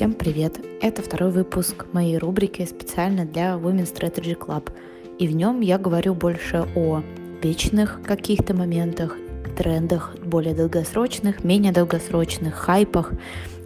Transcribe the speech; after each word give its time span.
Всем 0.00 0.14
привет! 0.14 0.58
Это 0.80 1.02
второй 1.02 1.30
выпуск 1.30 1.84
моей 1.92 2.16
рубрики 2.16 2.64
специально 2.64 3.26
для 3.26 3.52
Women 3.56 3.84
Strategy 3.84 4.34
Club. 4.34 4.72
И 5.18 5.28
в 5.28 5.36
нем 5.36 5.60
я 5.60 5.76
говорю 5.76 6.14
больше 6.14 6.66
о 6.74 7.02
вечных 7.42 8.00
каких-то 8.02 8.54
моментах, 8.56 9.18
трендах, 9.58 10.16
более 10.24 10.54
долгосрочных, 10.54 11.44
менее 11.44 11.70
долгосрочных, 11.70 12.54
хайпах. 12.54 13.12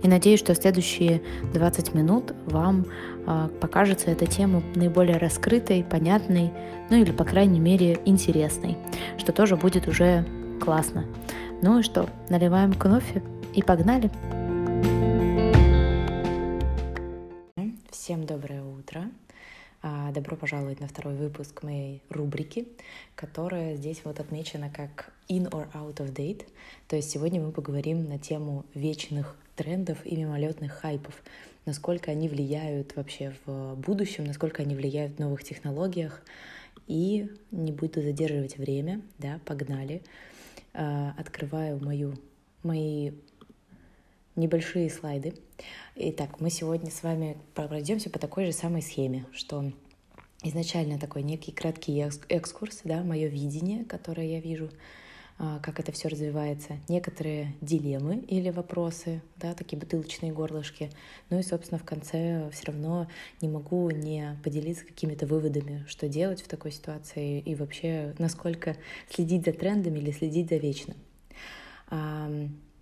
И 0.03 0.09
надеюсь, 0.09 0.41
что 0.41 0.57
следующие 0.57 1.23
20 1.53 1.95
минут 1.95 2.35
вам 2.47 2.87
э, 3.29 3.49
покажется 3.61 4.11
эта 4.11 4.27
тема 4.27 4.61
наиболее 4.75 5.19
раскрытой, 5.19 5.85
понятной, 5.85 6.51
ну 6.91 6.97
или, 6.97 7.13
по 7.13 7.23
крайней 7.23 7.61
мере, 7.61 8.01
интересной, 8.07 8.77
что 9.19 9.31
тоже 9.31 9.55
будет 9.55 9.87
уже 9.87 10.27
классно. 10.61 11.05
Ну 11.63 11.79
и 11.79 11.83
что, 11.85 12.09
наливаем 12.29 12.73
кофе 12.73 13.23
и 13.55 13.63
погнали! 13.63 14.11
Всем 18.05 18.27
доброе 18.27 18.63
утро! 18.63 19.11
А, 19.81 20.13
добро 20.13 20.37
пожаловать 20.37 20.79
на 20.79 20.87
второй 20.87 21.15
выпуск 21.15 21.63
моей 21.63 22.03
рубрики, 22.11 22.69
которая 23.15 23.77
здесь 23.77 24.03
вот 24.05 24.21
отмечена 24.21 24.69
как 24.69 25.11
in 25.31 25.49
or 25.49 25.73
out 25.73 25.97
of 25.97 26.13
date. 26.13 26.47
То 26.87 26.97
есть 26.97 27.11
сегодня 27.11 27.41
мы 27.41 27.51
поговорим 27.51 28.07
на 28.07 28.19
тему 28.19 28.67
вечных 28.75 29.35
трендов 29.57 30.05
и 30.05 30.17
мимолетных 30.17 30.73
хайпов, 30.73 31.15
насколько 31.65 32.11
они 32.11 32.29
влияют 32.29 32.95
вообще 32.95 33.33
в 33.47 33.75
будущем, 33.77 34.25
насколько 34.25 34.61
они 34.61 34.77
влияют 34.77 35.17
в 35.17 35.21
новых 35.21 35.43
технологиях. 35.43 36.21
И 36.87 37.31
не 37.53 37.73
буду 37.73 38.03
задерживать 38.03 38.59
время, 38.59 39.01
да, 39.17 39.41
погнали. 39.47 40.03
А, 40.75 41.15
открываю 41.17 41.83
мою, 41.83 42.19
мои 42.63 43.13
небольшие 44.37 44.91
слайды. 44.91 45.35
Итак, 45.97 46.41
мы 46.41 46.51
сегодня 46.51 46.91
с 46.91 47.03
вами 47.03 47.37
пройдемся 47.55 48.11
по 48.11 48.19
такой 48.19 48.47
же 48.47 48.53
самой 48.53 48.83
схеме, 48.83 49.27
что 49.33 49.73
изначально 50.43 50.99
такой 50.99 51.23
некий 51.23 51.53
краткий 51.53 52.05
экскурс, 52.29 52.81
да, 52.85 53.03
мое 53.03 53.29
видение, 53.29 53.85
которое 53.85 54.27
я 54.27 54.41
вижу, 54.41 54.71
а, 55.39 55.59
как 55.61 55.81
это 55.81 55.91
все 55.93 56.09
развивается, 56.09 56.79
некоторые 56.89 57.55
дилеммы 57.61 58.19
или 58.19 58.51
вопросы, 58.51 59.23
да, 59.37 59.55
такие 59.55 59.79
бутылочные 59.79 60.33
горлышки. 60.33 60.91
Ну 61.31 61.39
и, 61.39 61.43
собственно, 61.43 61.79
в 61.79 61.85
конце 61.85 62.51
все 62.53 62.67
равно 62.67 63.09
не 63.41 63.49
могу 63.49 63.91
не 63.91 64.39
поделиться 64.45 64.85
какими-то 64.85 65.27
выводами, 65.27 65.85
что 65.89 66.09
делать 66.09 66.43
в 66.43 66.49
такой 66.49 66.73
ситуации 66.73 67.41
и 67.41 67.55
вообще 67.55 68.15
насколько 68.19 68.77
следить 69.11 69.45
за 69.45 69.53
трендами 69.53 69.99
или 69.99 70.11
следить 70.13 70.51
за 70.51 70.57
вечным. 70.57 70.97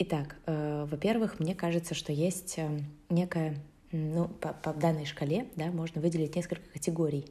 Итак, 0.04 0.36
э, 0.46 0.86
во-первых, 0.90 1.38
мне 1.38 1.54
кажется, 1.54 1.94
что 1.94 2.12
есть 2.12 2.54
э, 2.56 2.80
некая, 3.08 3.56
ну, 3.92 4.26
по, 4.26 4.52
по 4.52 4.72
данной 4.72 5.04
шкале, 5.04 5.46
да, 5.54 5.66
можно 5.66 6.00
выделить 6.00 6.34
несколько 6.34 6.68
категорий. 6.72 7.26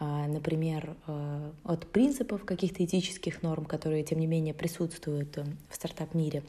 Э, 0.00 0.26
например, 0.26 0.96
э, 1.06 1.52
от 1.64 1.90
принципов 1.92 2.44
каких-то 2.44 2.84
этических 2.84 3.42
норм, 3.42 3.66
которые, 3.66 4.02
тем 4.02 4.18
не 4.18 4.26
менее, 4.26 4.54
присутствуют 4.54 5.36
э, 5.36 5.44
в 5.68 5.74
стартап-мире, 5.74 6.42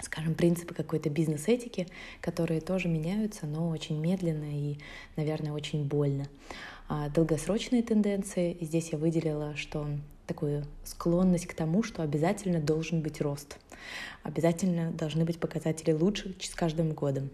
скажем, 0.00 0.34
принципы 0.34 0.74
какой-то 0.74 1.08
бизнес-этики, 1.08 1.86
которые 2.20 2.60
тоже 2.60 2.88
меняются, 2.88 3.46
но 3.46 3.70
очень 3.70 3.98
медленно 3.98 4.50
и, 4.52 4.78
наверное, 5.16 5.52
очень 5.52 5.84
больно. 5.84 6.26
А 6.88 7.08
долгосрочные 7.08 7.82
тенденции, 7.82 8.58
здесь 8.60 8.90
я 8.90 8.98
выделила, 8.98 9.56
что 9.56 9.86
такую 10.26 10.64
склонность 10.84 11.46
к 11.46 11.54
тому, 11.54 11.82
что 11.82 12.02
обязательно 12.02 12.60
должен 12.60 13.02
быть 13.02 13.20
рост— 13.20 13.58
обязательно 14.22 14.90
должны 14.92 15.24
быть 15.24 15.38
показатели 15.38 15.92
лучше 15.92 16.34
с 16.40 16.54
каждым 16.54 16.92
годом. 16.92 17.30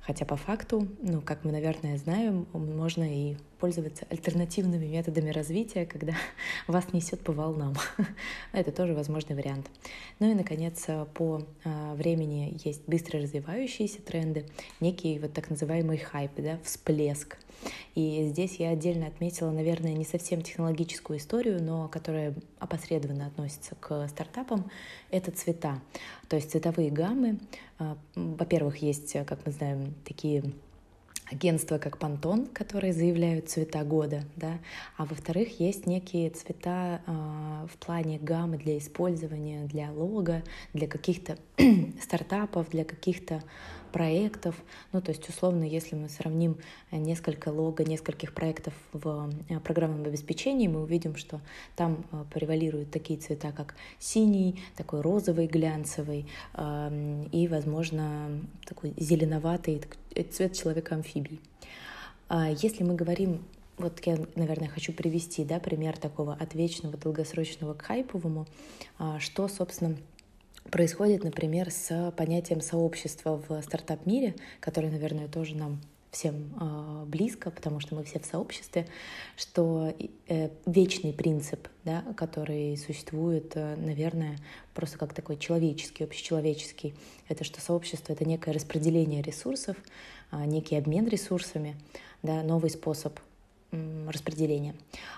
Хотя 0.00 0.24
по 0.24 0.36
факту, 0.36 0.88
ну, 1.00 1.20
как 1.20 1.44
мы, 1.44 1.52
наверное, 1.52 1.96
знаем, 1.96 2.48
можно 2.52 3.04
и 3.04 3.36
пользоваться 3.60 4.04
альтернативными 4.10 4.86
методами 4.86 5.30
развития, 5.30 5.86
когда 5.86 6.14
вас 6.66 6.92
несет 6.92 7.20
по 7.20 7.32
волнам. 7.32 7.74
Это 8.52 8.72
тоже 8.72 8.94
возможный 8.94 9.36
вариант. 9.36 9.70
Ну 10.18 10.28
и, 10.28 10.34
наконец, 10.34 10.86
по 11.14 11.46
а, 11.64 11.94
времени 11.94 12.58
есть 12.64 12.82
быстро 12.88 13.20
развивающиеся 13.20 14.02
тренды, 14.02 14.44
некий 14.80 15.20
вот 15.20 15.34
так 15.34 15.50
называемый 15.50 15.98
хайп, 15.98 16.32
да, 16.38 16.58
всплеск. 16.64 17.36
И 17.94 18.26
здесь 18.28 18.56
я 18.56 18.70
отдельно 18.70 19.06
отметила, 19.06 19.50
наверное, 19.50 19.94
не 19.94 20.04
совсем 20.04 20.42
технологическую 20.42 21.18
историю, 21.18 21.62
но 21.62 21.88
которая 21.88 22.34
опосредованно 22.58 23.26
относится 23.26 23.74
к 23.74 24.08
стартапам, 24.08 24.70
это 25.10 25.30
цвета. 25.30 25.80
То 26.28 26.36
есть 26.36 26.50
цветовые 26.50 26.90
гаммы. 26.90 27.38
А, 27.78 27.96
во-первых, 28.14 28.78
есть, 28.78 29.12
как 29.26 29.44
мы 29.44 29.52
знаем, 29.52 29.94
такие 30.04 30.42
агентства, 31.32 31.78
как 31.78 31.98
Пантон, 31.98 32.46
которые 32.46 32.92
заявляют 32.92 33.48
цвета 33.48 33.82
года, 33.84 34.24
да, 34.36 34.58
а 34.96 35.04
во-вторых, 35.04 35.60
есть 35.60 35.86
некие 35.86 36.30
цвета 36.30 37.00
э, 37.06 37.66
в 37.72 37.76
плане 37.78 38.18
гаммы 38.18 38.58
для 38.58 38.78
использования, 38.78 39.66
для 39.66 39.90
лого, 39.90 40.42
для 40.74 40.86
каких-то 40.86 41.38
стартапов, 42.02 42.70
для 42.70 42.84
каких-то 42.84 43.42
проектов. 43.92 44.56
Ну, 44.92 45.00
то 45.00 45.10
есть, 45.10 45.28
условно, 45.28 45.64
если 45.64 45.94
мы 45.94 46.08
сравним 46.08 46.56
э, 46.90 46.96
несколько 46.96 47.50
лого, 47.50 47.82
нескольких 47.82 48.32
проектов 48.34 48.74
в 48.92 49.30
э, 49.48 49.60
программном 49.60 50.04
обеспечении, 50.06 50.66
мы 50.66 50.82
увидим, 50.82 51.16
что 51.16 51.40
там 51.76 52.04
э, 52.10 52.24
превалируют 52.32 52.90
такие 52.90 53.20
цвета, 53.20 53.52
как 53.52 53.74
синий, 53.98 54.62
такой 54.76 55.02
розовый, 55.02 55.46
глянцевый 55.46 56.26
эм, 56.54 57.24
и, 57.24 57.46
возможно, 57.48 58.40
такой 58.66 58.94
зеленоватый 58.96 59.82
цвет 60.30 60.56
человека-амфибий. 60.56 61.40
А 62.28 62.50
если 62.50 62.82
мы 62.82 62.94
говорим 62.94 63.40
вот 63.78 64.00
я, 64.04 64.18
наверное, 64.36 64.68
хочу 64.68 64.92
привести 64.92 65.44
да, 65.44 65.58
пример 65.58 65.96
такого 65.96 66.34
от 66.34 66.54
вечного 66.54 66.96
долгосрочного 66.96 67.74
к 67.74 67.82
хайповому, 67.82 68.46
а, 68.98 69.18
что, 69.18 69.48
собственно, 69.48 69.96
происходит, 70.70 71.24
например, 71.24 71.70
с 71.70 72.12
понятием 72.16 72.60
сообщества 72.60 73.42
в 73.48 73.62
стартап-мире, 73.62 74.34
которое, 74.60 74.90
наверное, 74.90 75.28
тоже 75.28 75.56
нам 75.56 75.80
всем 76.12 76.54
э, 76.60 77.04
близко, 77.06 77.50
потому 77.50 77.80
что 77.80 77.94
мы 77.94 78.04
все 78.04 78.20
в 78.20 78.26
сообществе, 78.26 78.86
что 79.36 79.94
э, 80.28 80.50
вечный 80.66 81.12
принцип, 81.14 81.68
да, 81.84 82.04
который 82.16 82.76
существует, 82.76 83.52
э, 83.54 83.76
наверное, 83.76 84.36
просто 84.74 84.98
как 84.98 85.14
такой 85.14 85.38
человеческий, 85.38 86.04
общечеловеческий, 86.04 86.94
это 87.28 87.44
что 87.44 87.62
сообщество— 87.62 88.12
это 88.14 88.26
некое 88.26 88.52
распределение 88.52 89.22
ресурсов, 89.22 89.76
э, 90.30 90.44
некий 90.44 90.76
обмен 90.76 91.08
ресурсами, 91.08 91.76
да, 92.22 92.42
новый 92.42 92.68
способ 92.68 93.18
распределения. 93.72 94.74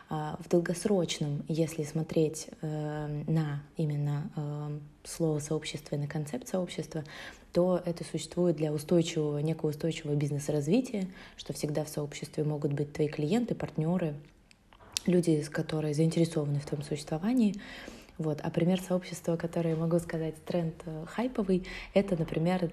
А, 0.08 0.38
в 0.40 0.48
долгосрочном, 0.48 1.44
если 1.48 1.82
смотреть 1.82 2.48
э, 2.62 3.22
на 3.26 3.62
именно 3.76 4.30
э, 4.36 4.78
слово 5.04 5.40
сообщество 5.40 5.96
и 5.96 5.98
на 5.98 6.06
концепт 6.06 6.48
сообщества, 6.48 7.04
то 7.52 7.82
это 7.84 8.04
существует 8.04 8.56
для 8.56 8.72
устойчивого, 8.72 9.38
некого 9.38 9.70
устойчивого 9.70 10.14
бизнес-развития, 10.14 11.08
что 11.36 11.52
всегда 11.52 11.84
в 11.84 11.88
сообществе 11.88 12.44
могут 12.44 12.72
быть 12.72 12.92
твои 12.92 13.08
клиенты, 13.08 13.54
партнеры, 13.54 14.14
люди, 15.06 15.42
которые 15.42 15.94
заинтересованы 15.94 16.60
в 16.60 16.66
твоем 16.66 16.84
существовании. 16.84 17.54
Вот. 18.18 18.40
А 18.42 18.50
пример 18.50 18.80
сообщества, 18.80 19.36
который 19.36 19.74
могу 19.74 19.98
сказать 19.98 20.36
тренд 20.44 20.74
э, 20.86 21.04
хайповый, 21.08 21.66
это, 21.94 22.16
например, 22.16 22.70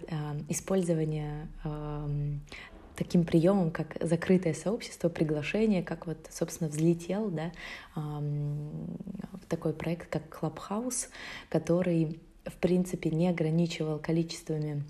использование 0.47 1.47
эм, 1.63 2.41
таким 3.03 3.23
приемом, 3.23 3.71
как 3.71 3.97
закрытое 3.99 4.53
сообщество, 4.53 5.09
приглашение, 5.09 5.81
как 5.81 6.05
вот, 6.05 6.17
собственно, 6.29 6.69
взлетел, 6.69 7.31
да, 7.31 7.51
такой 9.49 9.73
проект, 9.73 10.07
как 10.07 10.23
Clubhouse, 10.29 11.07
который, 11.49 12.19
в 12.45 12.55
принципе, 12.57 13.09
не 13.09 13.27
ограничивал 13.27 13.97
количествами 13.97 14.83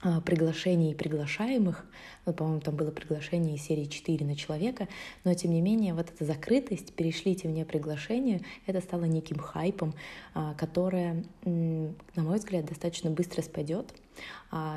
а, 0.00 0.20
приглашений 0.20 0.92
и 0.92 0.94
приглашаемых. 0.94 1.84
Ну, 2.24 2.32
по-моему, 2.32 2.60
там 2.60 2.76
было 2.76 2.92
приглашение 2.92 3.56
из 3.56 3.62
серии 3.62 3.86
4 3.86 4.24
на 4.24 4.36
человека, 4.36 4.86
но 5.24 5.34
тем 5.34 5.50
не 5.50 5.60
менее 5.60 5.92
вот 5.92 6.10
эта 6.10 6.24
закрытость, 6.24 6.92
перешлите 6.92 7.48
мне 7.48 7.64
приглашение, 7.64 8.42
это 8.66 8.80
стало 8.80 9.06
неким 9.06 9.38
хайпом, 9.38 9.92
а, 10.34 10.54
которое, 10.54 11.24
на 11.44 12.22
мой 12.22 12.38
взгляд, 12.38 12.66
достаточно 12.66 13.10
быстро 13.10 13.42
спадет 13.42 13.92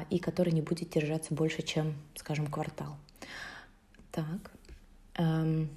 и 0.09 0.19
который 0.19 0.51
не 0.51 0.61
будет 0.61 0.89
держаться 0.89 1.33
больше, 1.33 1.61
чем, 1.61 1.93
скажем, 2.15 2.47
квартал. 2.47 2.95
Так. 4.11 4.51
Эм, 5.17 5.69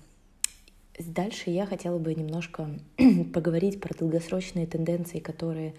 дальше 0.99 1.51
я 1.51 1.67
хотела 1.67 1.99
бы 1.99 2.15
немножко 2.15 2.71
поговорить 3.35 3.81
про 3.81 3.95
долгосрочные 3.95 4.67
тенденции, 4.67 5.19
которые 5.19 5.75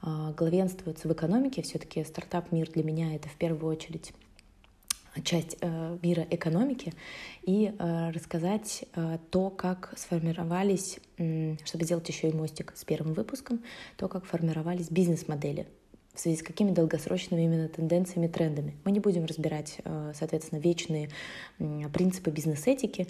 а, 0.00 0.32
главенствуются 0.32 1.08
в 1.08 1.12
экономике. 1.12 1.62
Все-таки 1.62 2.04
стартап-мир 2.04 2.70
для 2.70 2.84
меня 2.84 3.14
это 3.14 3.28
в 3.28 3.36
первую 3.36 3.72
очередь 3.72 4.12
часть 5.22 5.56
э, 5.60 5.98
мира 6.02 6.26
экономики 6.28 6.92
и 7.42 7.72
э, 7.78 8.10
рассказать 8.10 8.84
э, 8.94 9.18
то, 9.30 9.48
как 9.48 9.94
сформировались, 9.96 10.98
чтобы 11.64 11.84
сделать 11.84 12.08
еще 12.08 12.30
и 12.30 12.32
мостик 12.32 12.72
с 12.74 12.84
первым 12.84 13.14
выпуском, 13.14 13.62
то, 13.96 14.08
как 14.08 14.24
формировались 14.24 14.90
бизнес-модели 14.90 15.68
в 16.14 16.20
связи 16.20 16.36
с 16.36 16.42
какими 16.42 16.70
долгосрочными 16.70 17.42
именно 17.42 17.68
тенденциями, 17.68 18.28
трендами. 18.28 18.74
Мы 18.84 18.92
не 18.92 19.00
будем 19.00 19.24
разбирать, 19.24 19.78
э, 19.84 20.12
соответственно, 20.14 20.60
вечные 20.60 21.10
принципы 21.92 22.30
бизнес-этики, 22.30 23.08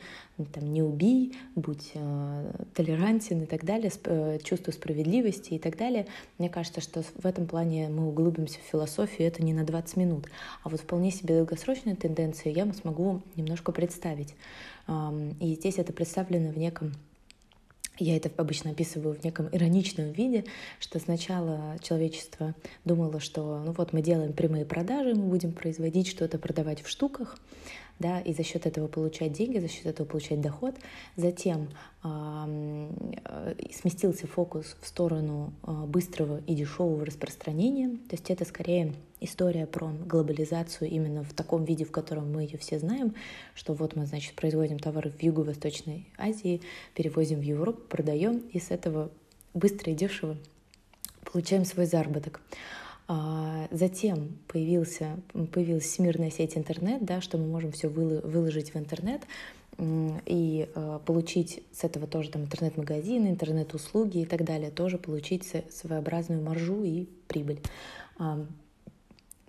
там, 0.52 0.72
не 0.72 0.82
убий, 0.82 1.36
будь 1.54 1.90
э, 1.94 2.52
толерантен 2.74 3.42
и 3.42 3.46
так 3.46 3.64
далее, 3.64 3.92
э, 4.04 4.38
чувство 4.42 4.72
справедливости 4.72 5.54
и 5.54 5.58
так 5.58 5.76
далее. 5.76 6.06
Мне 6.38 6.48
кажется, 6.48 6.80
что 6.80 7.02
в 7.02 7.26
этом 7.26 7.46
плане 7.46 7.88
мы 7.88 8.08
углубимся 8.08 8.58
в 8.58 8.70
философию, 8.70 9.28
это 9.28 9.42
не 9.42 9.52
на 9.52 9.64
20 9.64 9.96
минут. 9.96 10.26
А 10.62 10.70
вот 10.70 10.80
вполне 10.80 11.10
себе 11.10 11.36
долгосрочные 11.36 11.96
тенденции 11.96 12.50
я 12.50 12.64
смогу 12.72 13.20
немножко 13.36 13.72
представить. 13.72 14.34
И 15.40 15.54
здесь 15.54 15.78
это 15.78 15.92
представлено 15.92 16.50
в 16.50 16.58
неком 16.58 16.92
я 17.98 18.16
это 18.16 18.30
обычно 18.36 18.72
описываю 18.72 19.14
в 19.14 19.24
неком 19.24 19.48
ироничном 19.52 20.12
виде, 20.12 20.44
что 20.80 20.98
сначала 20.98 21.76
человечество 21.80 22.54
думало, 22.84 23.20
что 23.20 23.62
ну 23.64 23.72
вот 23.72 23.92
мы 23.92 24.02
делаем 24.02 24.32
прямые 24.32 24.64
продажи, 24.64 25.14
мы 25.14 25.26
будем 25.26 25.52
производить 25.52 26.08
что-то, 26.08 26.38
продавать 26.38 26.82
в 26.82 26.88
штуках, 26.88 27.38
да, 27.98 28.20
и 28.20 28.32
за 28.32 28.42
счет 28.42 28.66
этого 28.66 28.88
получать 28.88 29.32
деньги, 29.32 29.58
за 29.58 29.68
счет 29.68 29.86
этого 29.86 30.06
получать 30.06 30.40
доход. 30.40 30.74
Затем 31.16 31.68
э, 32.02 33.54
сместился 33.72 34.26
фокус 34.26 34.76
в 34.80 34.86
сторону 34.86 35.52
э, 35.62 35.72
быстрого 35.86 36.40
и 36.46 36.54
дешевого 36.54 37.04
распространения. 37.04 37.90
То 38.08 38.16
есть 38.16 38.30
это 38.30 38.44
скорее 38.44 38.94
история 39.20 39.66
про 39.66 39.88
глобализацию 39.88 40.90
именно 40.90 41.22
в 41.22 41.32
таком 41.32 41.64
виде, 41.64 41.84
в 41.84 41.92
котором 41.92 42.32
мы 42.32 42.42
ее 42.42 42.58
все 42.58 42.78
знаем, 42.78 43.14
что 43.54 43.74
вот 43.74 43.96
мы, 43.96 44.06
значит, 44.06 44.34
производим 44.34 44.78
товары 44.78 45.10
в 45.10 45.22
Юго-Восточной 45.22 46.06
Азии, 46.18 46.60
перевозим 46.94 47.38
в 47.38 47.42
Европу, 47.42 47.80
продаем, 47.88 48.38
и 48.52 48.58
с 48.58 48.70
этого 48.70 49.10
быстро 49.54 49.92
и 49.92 49.94
дешево 49.94 50.36
получаем 51.24 51.64
свой 51.64 51.86
заработок. 51.86 52.40
А, 53.06 53.68
затем 53.70 54.38
появился, 54.48 55.18
появилась 55.52 55.84
всемирная 55.84 56.30
сеть 56.30 56.56
интернет, 56.56 57.04
да, 57.04 57.20
что 57.20 57.36
мы 57.36 57.46
можем 57.46 57.72
все 57.72 57.88
выложить 57.88 58.72
в 58.72 58.78
интернет 58.78 59.22
и 59.76 60.68
э, 60.72 60.98
получить 61.04 61.64
с 61.72 61.82
этого 61.82 62.06
тоже 62.06 62.30
там 62.30 62.42
интернет-магазины, 62.42 63.28
интернет-услуги 63.28 64.18
и 64.18 64.24
так 64.24 64.44
далее, 64.44 64.70
тоже 64.70 64.98
получить 64.98 65.44
своеобразную 65.70 66.40
маржу 66.42 66.84
и 66.84 67.06
прибыль. 67.26 67.60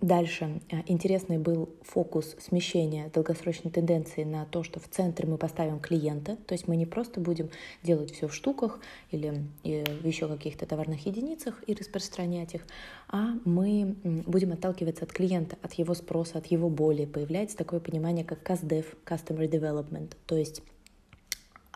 Дальше 0.00 0.60
э, 0.70 0.82
интересный 0.86 1.38
был 1.38 1.70
фокус 1.82 2.36
смещения 2.38 3.08
долгосрочной 3.14 3.70
тенденции 3.70 4.24
на 4.24 4.44
то, 4.44 4.62
что 4.62 4.78
в 4.78 4.88
центре 4.88 5.26
мы 5.26 5.38
поставим 5.38 5.80
клиента, 5.80 6.36
то 6.36 6.52
есть 6.52 6.68
мы 6.68 6.76
не 6.76 6.84
просто 6.84 7.18
будем 7.18 7.48
делать 7.82 8.12
все 8.12 8.28
в 8.28 8.34
штуках 8.34 8.78
или 9.10 9.46
в 9.62 10.06
еще 10.06 10.28
каких-то 10.28 10.66
товарных 10.66 11.06
единицах 11.06 11.64
и 11.66 11.72
распространять 11.72 12.54
их, 12.54 12.66
а 13.08 13.36
мы 13.46 13.96
будем 14.04 14.52
отталкиваться 14.52 15.04
от 15.04 15.12
клиента, 15.12 15.56
от 15.62 15.72
его 15.74 15.94
спроса, 15.94 16.38
от 16.38 16.46
его 16.46 16.68
боли. 16.68 17.06
Появляется 17.06 17.56
такое 17.56 17.80
понимание, 17.80 18.24
как 18.24 18.42
CastDev, 18.42 18.84
Customer 19.06 19.48
Development, 19.48 20.12
то 20.26 20.36
есть 20.36 20.62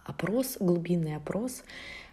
опрос, 0.04 0.58
глубинный 0.60 1.16
опрос 1.16 1.62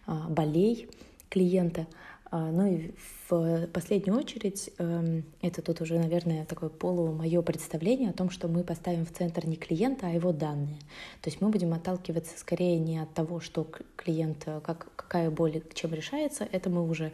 а, 0.05 0.29
болей 0.29 0.87
клиента– 1.29 1.85
ну 2.31 2.65
и 2.65 2.91
в 3.29 3.67
последнюю 3.67 4.17
очередь, 4.17 4.69
эм, 4.77 5.23
это 5.41 5.61
тут 5.61 5.81
уже, 5.81 5.97
наверное, 5.97 6.45
такое 6.45 6.69
полу 6.69 7.11
мое 7.11 7.41
представление 7.41 8.09
о 8.09 8.13
том, 8.13 8.29
что 8.29 8.47
мы 8.47 8.63
поставим 8.63 9.05
в 9.05 9.11
центр 9.11 9.45
не 9.45 9.55
клиента, 9.55 10.07
а 10.07 10.09
его 10.09 10.31
данные. 10.31 10.79
То 11.21 11.29
есть 11.29 11.41
мы 11.41 11.49
будем 11.49 11.73
отталкиваться 11.73 12.37
скорее 12.37 12.79
не 12.79 12.99
от 12.99 13.13
того, 13.13 13.39
что 13.39 13.69
клиент, 13.95 14.43
э, 14.45 14.61
как, 14.61 14.91
какая 14.95 15.29
боль 15.29 15.61
чем 15.73 15.93
решается, 15.93 16.47
это 16.51 16.69
мы 16.69 16.87
уже 16.87 17.11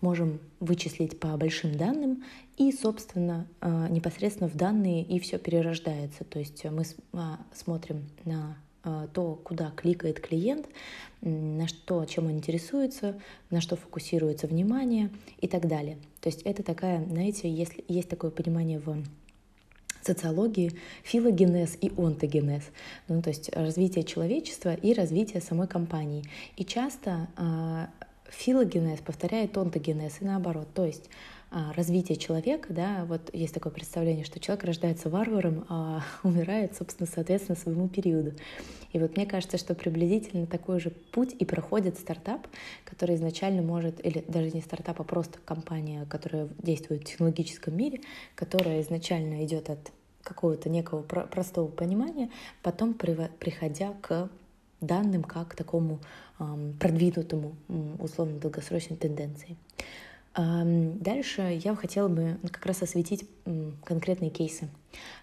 можем 0.00 0.40
вычислить 0.60 1.18
по 1.18 1.36
большим 1.36 1.76
данным, 1.76 2.24
и, 2.56 2.72
собственно, 2.72 3.46
э, 3.60 3.88
непосредственно 3.90 4.48
в 4.48 4.56
данные 4.56 5.02
и 5.02 5.18
все 5.18 5.38
перерождается. 5.38 6.24
То 6.24 6.38
есть 6.38 6.64
мы 6.64 6.84
а, 7.12 7.38
смотрим 7.54 8.08
на 8.24 8.56
то, 9.12 9.40
куда 9.42 9.70
кликает 9.70 10.20
клиент, 10.20 10.66
на 11.22 11.66
что, 11.66 12.04
чем 12.04 12.26
он 12.26 12.32
интересуется, 12.32 13.20
на 13.50 13.60
что 13.60 13.76
фокусируется 13.76 14.46
внимание 14.46 15.10
и 15.40 15.48
так 15.48 15.66
далее. 15.66 15.98
То 16.20 16.28
есть 16.28 16.42
это 16.42 16.62
такая, 16.62 17.04
знаете, 17.04 17.50
есть, 17.50 17.72
есть 17.88 18.08
такое 18.08 18.30
понимание 18.30 18.78
в 18.78 19.02
социологии 20.02 20.72
филогенез 21.02 21.76
и 21.80 21.90
онтогенез, 21.96 22.62
ну, 23.08 23.20
то 23.22 23.30
есть 23.30 23.50
развитие 23.54 24.04
человечества 24.04 24.74
и 24.74 24.94
развитие 24.94 25.42
самой 25.42 25.66
компании. 25.66 26.24
И 26.56 26.64
часто 26.64 27.28
э, 27.36 27.86
филогенез 28.30 29.00
повторяет 29.00 29.56
онтогенез 29.58 30.20
и 30.20 30.24
наоборот, 30.24 30.68
то 30.74 30.84
есть 30.84 31.10
развитие 31.50 32.16
человека, 32.16 32.72
да, 32.72 33.04
вот 33.06 33.32
есть 33.32 33.54
такое 33.54 33.72
представление, 33.72 34.24
что 34.24 34.40
человек 34.40 34.64
рождается 34.64 35.08
варваром, 35.08 35.64
а 35.68 36.02
умирает, 36.22 36.76
собственно, 36.76 37.08
соответственно, 37.12 37.56
своему 37.56 37.88
периоду. 37.88 38.32
И 38.92 38.98
вот 38.98 39.16
мне 39.16 39.26
кажется, 39.26 39.58
что 39.58 39.74
приблизительно 39.74 40.46
такой 40.46 40.80
же 40.80 40.90
путь 40.90 41.34
и 41.38 41.44
проходит 41.44 41.98
стартап, 41.98 42.46
который 42.84 43.16
изначально 43.16 43.62
может, 43.62 44.04
или 44.04 44.24
даже 44.26 44.50
не 44.50 44.60
стартап, 44.60 45.00
а 45.00 45.04
просто 45.04 45.38
компания, 45.44 46.06
которая 46.08 46.48
действует 46.58 47.02
в 47.02 47.04
технологическом 47.04 47.76
мире, 47.76 48.00
которая 48.34 48.80
изначально 48.80 49.44
идет 49.44 49.70
от 49.70 49.92
какого-то 50.22 50.68
некого 50.68 51.02
простого 51.02 51.68
понимания, 51.68 52.30
потом 52.62 52.94
приходя 52.94 53.92
к 54.00 54.28
данным 54.80 55.22
как 55.22 55.54
такому 55.54 56.00
продвинутому, 56.38 57.56
условно 57.98 58.38
долгосрочной 58.38 58.96
тенденции. 58.96 59.56
Дальше 60.36 61.58
я 61.64 61.74
хотела 61.74 62.08
бы 62.08 62.38
как 62.50 62.66
раз 62.66 62.82
осветить 62.82 63.26
конкретные 63.82 64.30
кейсы, 64.30 64.68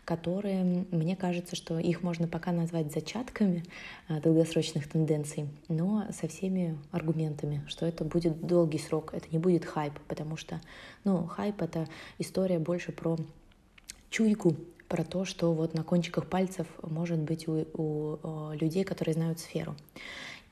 которые, 0.06 0.64
мне 0.90 1.16
кажется, 1.16 1.56
что 1.56 1.78
их 1.78 2.02
можно 2.02 2.28
пока 2.28 2.52
назвать 2.52 2.92
зачатками 2.92 3.64
а, 4.08 4.20
долгосрочных 4.20 4.90
тенденций, 4.90 5.50
но 5.68 6.08
со 6.12 6.28
всеми 6.28 6.80
аргументами, 6.92 7.64
что 7.68 7.86
это 7.86 8.04
будет 8.04 8.42
долгий 8.48 8.80
срок, 8.80 9.14
это 9.14 9.28
не 9.32 9.38
будет 9.38 9.66
хайп, 9.66 9.94
потому 10.08 10.36
что, 10.36 10.60
ну, 11.04 11.28
хайп— 11.28 11.62
это 11.64 11.88
история 12.18 12.58
больше 12.58 12.92
про 12.92 13.16
чуйку, 14.10 14.56
про 14.88 15.04
то, 15.04 15.26
что 15.26 15.54
вот 15.54 15.76
на 15.76 15.84
кончиках 15.84 16.28
пальцев 16.28 16.66
может 16.82 17.20
быть 17.20 17.48
у, 17.48 17.68
у 17.74 18.52
людей, 18.54 18.84
которые 18.84 19.14
знают 19.14 19.40
сферу. 19.40 19.76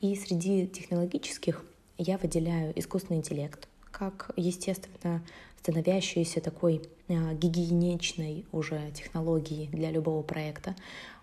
И 0.01 0.15
среди 0.15 0.67
технологических 0.67 1.65
я 1.97 2.19
выделяю 2.19 2.77
искусственный 2.79 3.19
интеллект, 3.19 3.67
как, 3.91 4.31
естественно, 4.35 5.21
становящийся 5.59 6.41
такой 6.41 6.81
э, 7.07 7.35
гигиеничной 7.35 8.45
уже 8.51 8.91
технологией 8.91 9.67
для 9.67 9.91
любого 9.91 10.23
проекта. 10.23 10.75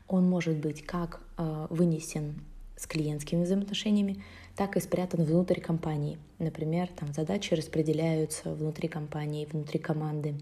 Он 0.07 0.29
может 0.29 0.57
быть 0.57 0.85
как 0.87 1.21
э, 1.37 1.67
вынесен 1.71 2.41
с 2.77 2.87
клиентскими 2.87 3.43
взаимоотношениями, 3.43 4.23
так 4.55 4.77
и 4.77 4.81
спрятан 4.81 5.25
внутрь 5.25 5.61
компании. 5.61 6.19
Например, 6.39 6.89
там 6.89 7.13
задачи 7.13 7.55
распределяются 7.55 8.55
внутри 8.55 8.89
компании, 8.89 9.49
внутри 9.51 9.81
команды. 9.81 10.35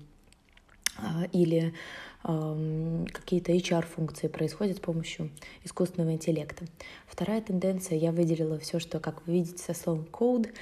Э, 0.99 1.27
или 1.33 1.73
э, 2.25 3.05
какие-то 3.13 3.53
HR-функции 3.53 4.29
происходят 4.29 4.77
с 4.77 4.81
помощью 4.81 5.31
искусственного 5.65 6.13
интеллекта. 6.13 6.65
Вторая 7.07 7.41
тенденция, 7.41 7.99
я 7.99 8.13
выделила 8.13 8.59
все, 8.59 8.79
что, 8.79 9.01
как 9.01 9.27
вы 9.27 9.35
видите, 9.35 9.63
со 9.63 9.75
словом 9.75 10.07
code, 10.11 10.53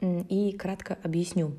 и 0.00 0.52
кратко 0.58 0.98
объясню. 1.02 1.52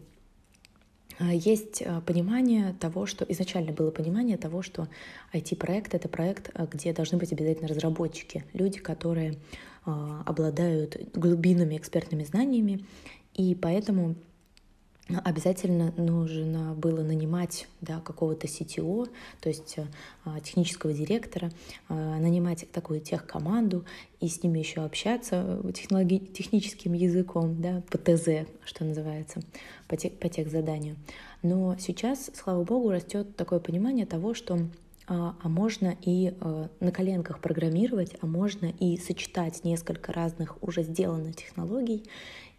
А, 1.18 1.34
есть 1.34 1.82
а, 1.86 2.02
понимание 2.02 2.74
того, 2.80 3.06
что 3.06 3.26
изначально 3.26 3.72
было 3.72 3.92
понимание 3.92 4.38
того, 4.38 4.62
что 4.62 4.88
IT-проект— 5.34 5.94
это 5.96 6.10
проект, 6.10 6.50
а, 6.54 6.66
где 6.66 6.94
должны 6.94 7.18
быть 7.18 7.32
обязательно 7.32 7.68
разработчики, 7.68 8.44
люди, 8.54 8.80
которые 8.80 9.36
обладают 9.86 10.98
глубинными 11.14 11.78
экспертными 11.78 12.24
знаниями, 12.24 12.84
и 13.36 13.54
поэтому 13.54 14.16
обязательно 15.08 15.94
нужно 15.98 16.74
было 16.74 17.04
нанимать 17.04 17.68
да, 17.82 18.00
какого-то 18.00 18.48
CTO, 18.48 19.08
то 19.40 19.50
есть 19.50 19.78
а, 20.24 20.40
технического 20.40 20.94
директора, 20.94 21.52
а, 21.88 22.18
нанимать 22.18 22.70
такую 22.72 23.02
техкоманду 23.02 23.86
и 24.20 24.28
с 24.28 24.42
ними 24.42 24.60
еще 24.60 24.82
общаться 24.82 25.62
технологи- 25.74 26.26
техническим 26.26 26.94
языком, 26.94 27.62
да, 27.62 27.84
по 27.92 27.98
ТЗ, 28.00 28.48
что 28.64 28.84
называется, 28.84 29.42
по, 29.88 29.96
тех, 29.96 30.14
по 30.14 30.28
тех 30.28 30.50
заданию. 30.50 30.96
Но 31.44 31.78
сейчас, 31.78 32.32
слава 32.34 32.64
богу, 32.64 32.90
растет 32.90 33.36
такое 33.36 33.60
понимание 33.60 34.08
того, 34.08 34.34
что 34.34 34.60
а, 35.08 35.36
а 35.40 35.50
можно 35.50 35.96
и 36.02 36.34
на 36.80 36.92
коленках 36.92 37.40
программировать, 37.40 38.16
а 38.22 38.26
можно 38.26 38.74
и 38.80 38.98
сочетать 38.98 39.64
несколько 39.64 40.12
разных 40.12 40.58
уже 40.64 40.82
сделанных 40.82 41.36
технологий 41.36 42.04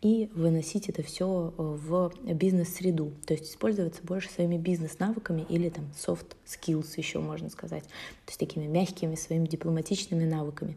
и 0.02 0.30
выносить 0.34 0.88
это 0.88 1.02
все 1.02 1.54
э, 1.56 1.62
в 1.62 2.12
бизнес-среду, 2.24 3.12
то 3.26 3.34
есть 3.34 3.50
использоваться 3.50 4.02
больше 4.02 4.28
своими 4.28 4.56
бизнес-навыками 4.56 5.46
или 5.48 5.68
там 5.68 5.86
soft 5.96 6.36
skills 6.44 6.88
еще 6.96 7.18
можно 7.18 7.48
сказать, 7.50 7.84
то 7.84 8.28
есть 8.28 8.38
такими 8.38 8.66
мягкими 8.66 9.14
своими 9.14 9.46
дипломатичными 9.46 10.24
навыками. 10.24 10.76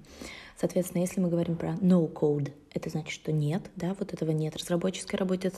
Соответственно, 0.57 1.01
если 1.01 1.21
мы 1.21 1.29
говорим 1.29 1.55
про 1.55 1.69
no 1.75 2.11
code, 2.11 2.51
это 2.73 2.89
значит, 2.89 3.11
что 3.11 3.31
нет, 3.31 3.63
да, 3.75 3.95
вот 3.97 4.13
этого 4.13 4.31
нет 4.31 4.55
разработческой 4.57 5.17
работы, 5.17 5.51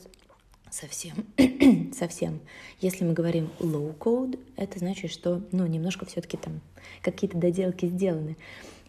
совсем, 0.72 1.26
совсем. 1.94 2.40
Если 2.80 3.04
мы 3.04 3.14
говорим 3.14 3.50
low 3.60 3.96
code, 3.98 4.40
это 4.56 4.80
значит, 4.80 5.12
что, 5.12 5.42
ну, 5.52 5.68
немножко 5.68 6.06
все-таки 6.06 6.38
там 6.38 6.62
какие-то 7.02 7.38
доделки 7.38 7.86
сделаны. 7.86 8.38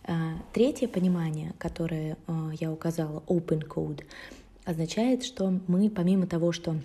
А, 0.04 0.34
третье 0.52 0.88
понимание, 0.88 1.52
которое 1.58 2.16
а, 2.26 2.50
я 2.58 2.72
указала, 2.72 3.22
open 3.26 3.66
code, 3.66 4.04
означает, 4.64 5.24
что 5.24 5.60
мы 5.66 5.90
помимо 5.90 6.26
того, 6.26 6.52
что 6.52 6.76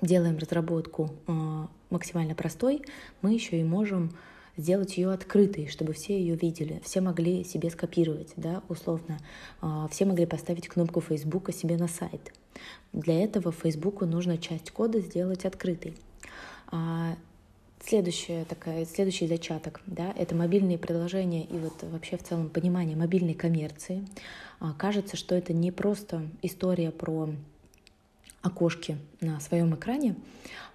делаем 0.00 0.38
разработку 0.38 1.10
а, 1.26 1.68
максимально 1.90 2.34
простой, 2.34 2.82
мы 3.20 3.32
еще 3.32 3.60
и 3.60 3.64
можем 3.64 4.12
сделать 4.56 4.96
ее 4.98 5.10
открытой, 5.12 5.68
чтобы 5.68 5.92
все 5.92 6.18
ее 6.18 6.36
видели, 6.36 6.80
все 6.84 7.00
могли 7.00 7.44
себе 7.44 7.70
скопировать, 7.70 8.32
да, 8.36 8.62
условно, 8.68 9.18
все 9.90 10.04
могли 10.04 10.26
поставить 10.26 10.68
кнопку 10.68 11.00
Фейсбука 11.00 11.52
себе 11.52 11.78
на 11.78 11.88
сайт. 11.88 12.34
Для 12.92 13.24
этого 13.24 13.50
Фейсбуку 13.50 14.04
нужно 14.04 14.36
часть 14.36 14.70
кода 14.70 15.00
сделать 15.00 15.46
открытой. 15.46 15.96
Следующая 17.84 18.44
такая, 18.44 18.86
следующий 18.86 19.26
зачаток, 19.26 19.80
да, 19.86 20.12
это 20.16 20.36
мобильные 20.36 20.78
приложения 20.78 21.42
и 21.42 21.58
вот 21.58 21.82
вообще 21.82 22.16
в 22.16 22.22
целом 22.22 22.48
понимание 22.48 22.96
мобильной 22.96 23.34
коммерции. 23.34 24.06
А, 24.60 24.72
кажется, 24.72 25.16
что 25.16 25.34
это 25.34 25.52
не 25.52 25.72
просто 25.72 26.22
история 26.42 26.92
про 26.92 27.30
окошки 28.42 28.98
на 29.20 29.40
своем 29.40 29.74
экране, 29.74 30.16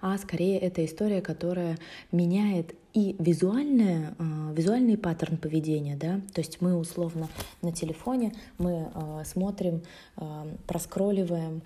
а 0.00 0.16
скорее 0.18 0.58
это 0.58 0.84
история, 0.84 1.20
которая 1.20 1.78
меняет 2.12 2.74
и 2.94 3.14
визуальное, 3.18 4.14
э, 4.18 4.54
визуальный 4.54 4.96
паттерн 4.96 5.36
поведения, 5.36 5.94
да, 5.94 6.20
то 6.32 6.40
есть 6.40 6.60
мы 6.60 6.74
условно 6.76 7.28
на 7.60 7.70
телефоне 7.70 8.32
мы 8.56 8.90
э, 8.92 9.24
смотрим, 9.24 9.82
э, 10.16 10.54
проскролливаем 10.66 11.62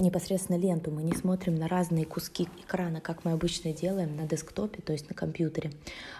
непосредственно 0.00 0.58
ленту, 0.58 0.90
мы 0.90 1.02
не 1.02 1.12
смотрим 1.12 1.54
на 1.54 1.68
разные 1.68 2.04
куски 2.04 2.48
экрана, 2.62 3.00
как 3.00 3.24
мы 3.24 3.32
обычно 3.32 3.72
делаем 3.72 4.14
на 4.16 4.26
десктопе, 4.26 4.82
то 4.82 4.92
есть 4.92 5.08
на 5.08 5.14
компьютере, 5.14 5.72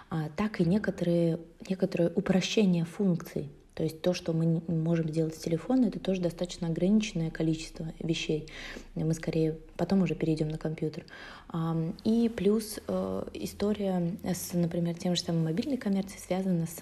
а, 0.09 0.29
так 0.35 0.59
и 0.59 0.65
некоторые, 0.65 1.39
некоторые 1.69 2.09
упрощения 2.09 2.85
функций, 2.85 3.49
то 3.73 3.83
есть 3.83 4.01
то, 4.01 4.13
что 4.13 4.33
мы 4.33 4.61
можем 4.67 5.07
делать 5.07 5.35
с 5.35 5.39
телефона, 5.39 5.85
это 5.85 5.99
тоже 5.99 6.21
достаточно 6.21 6.67
ограниченное 6.67 7.31
количество 7.31 7.87
вещей. 7.99 8.47
Мы 8.95 9.13
скорее 9.13 9.57
потом 9.77 10.01
уже 10.01 10.15
перейдем 10.15 10.49
на 10.49 10.57
компьютер. 10.57 11.05
И 12.03 12.29
плюс 12.35 12.79
э, 12.87 13.23
история 13.33 14.15
с, 14.23 14.53
например, 14.53 14.95
тем 14.95 15.15
же 15.15 15.21
самым 15.21 15.45
мобильной 15.45 15.77
коммерцией 15.77 16.19
связана 16.19 16.65
с 16.65 16.79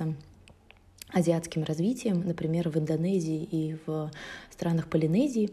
азиатским 1.12 1.64
развитием, 1.64 2.22
например, 2.26 2.70
в 2.70 2.78
Индонезии 2.78 3.44
и 3.44 3.78
в 3.86 4.12
странах 4.52 4.88
Полинезии 4.88 5.50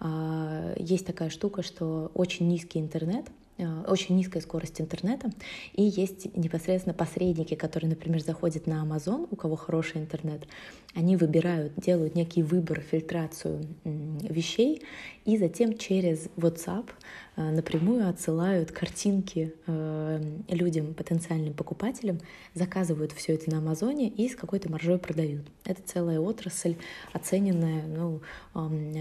а, 0.00 0.74
есть 0.76 1.06
такая 1.06 1.30
штука, 1.30 1.62
что 1.62 2.10
очень 2.14 2.48
низкий 2.48 2.80
интернет— 2.80 3.26
очень 3.58 4.16
низкая 4.16 4.42
скорость 4.42 4.80
интернета, 4.80 5.30
и 5.72 5.82
есть 5.82 6.34
непосредственно 6.36 6.94
посредники, 6.94 7.54
которые, 7.54 7.90
например, 7.90 8.22
заходят 8.22 8.66
на 8.66 8.84
Amazon, 8.84 9.26
у 9.30 9.36
кого 9.36 9.56
хороший 9.56 10.02
интернет, 10.02 10.46
они 10.94 11.16
выбирают, 11.16 11.74
делают 11.76 12.14
некий 12.14 12.42
выбор, 12.42 12.80
фильтрацию 12.80 13.66
вещей, 13.84 14.82
и 15.24 15.36
затем 15.36 15.76
через 15.76 16.28
WhatsApp 16.36 16.88
э, 17.36 17.50
напрямую 17.50 18.08
отсылают 18.08 18.72
картинки 18.72 19.54
э, 19.66 20.22
людям, 20.48 20.94
потенциальным 20.94 21.52
покупателям, 21.52 22.20
заказывают 22.54 23.12
все 23.12 23.34
это 23.34 23.50
на 23.50 23.58
Амазоне 23.58 24.08
и 24.08 24.28
с 24.28 24.36
какой-то 24.36 24.70
маржой 24.70 24.98
продают. 24.98 25.46
Это 25.64 25.82
целая 25.82 26.20
отрасль, 26.20 26.76
оцененная 27.12 27.86
ну, 27.86 28.20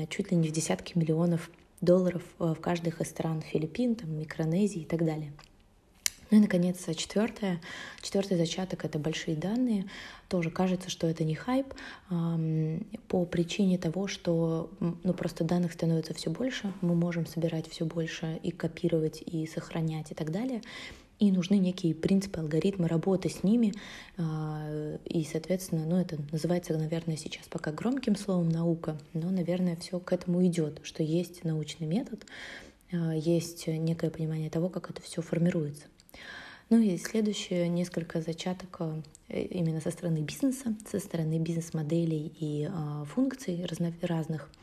чуть 0.10 0.32
ли 0.32 0.38
не 0.38 0.48
в 0.48 0.52
десятки 0.52 0.98
миллионов 0.98 1.50
долларов 1.82 2.24
э, 2.40 2.54
в 2.58 2.62
каждых 2.62 3.02
из 3.02 3.10
стран 3.10 3.42
Филиппин, 3.42 3.96
там, 3.96 4.18
Микронезии 4.18 4.82
и 4.82 4.86
так 4.86 5.06
далее. 5.06 5.34
Ну 6.32 6.38
и, 6.38 6.42
наконец, 6.42 6.84
четвертое. 6.96 7.62
Четвертый 8.02 8.38
зачаток— 8.38 8.84
это 8.86 8.98
большие 8.98 9.38
данные. 9.38 9.86
Тоже 10.28 10.50
кажется, 10.50 10.90
что 10.90 11.06
это 11.08 11.24
не 11.24 11.36
хайп 11.36 11.74
по 13.08 13.26
причине 13.26 13.78
того, 13.78 14.08
что 14.08 14.72
ну, 14.80 15.14
просто 15.14 15.44
данных 15.44 15.74
становится 15.74 16.16
все 16.16 16.32
больше, 16.32 16.74
мы 16.82 16.96
можем 16.96 17.28
собирать 17.28 17.70
все 17.70 17.86
больше 17.86 18.40
и 18.42 18.50
копировать, 18.50 19.22
и 19.22 19.46
сохранять 19.46 20.12
и 20.12 20.16
так 20.16 20.32
далее 20.32 20.62
и 21.20 21.32
нужны 21.32 21.56
некие 21.56 21.96
принципы, 21.96 22.40
алгоритмы 22.40 22.88
работы 22.88 23.30
с 23.30 23.44
ними. 23.44 23.74
А, 24.18 24.98
и, 25.06 25.24
соответственно, 25.24 25.86
ну, 25.86 25.98
это 26.00 26.18
называется, 26.32 26.78
наверное, 26.78 27.16
сейчас 27.16 27.48
пока 27.48 27.72
громким 27.72 28.16
словом 28.16 28.50
наука, 28.50 28.98
но, 29.14 29.30
наверное, 29.30 29.76
все 29.78 30.00
к 30.00 30.12
этому 30.12 30.46
идет, 30.46 30.82
что 30.84 31.04
есть 31.04 31.44
научный 31.44 31.88
метод, 31.88 32.26
а, 32.92 33.14
есть 33.14 33.68
некое 33.68 34.10
понимание 34.10 34.50
того, 34.50 34.70
как 34.70 34.90
это 34.90 35.02
все 35.02 35.22
формируется. 35.22 35.86
Ну 36.70 36.80
и 36.80 36.98
следующее 36.98 37.70
несколько 37.70 38.22
зачаток 38.22 38.78
а, 38.80 39.02
именно 39.30 39.82
со 39.82 39.92
стороны 39.92 40.20
бизнеса, 40.20 40.76
со 40.90 41.00
стороны 41.00 41.40
бизнес-моделей 41.40 42.32
и 42.40 42.70
функций 43.06 43.66
разных– 44.02 44.50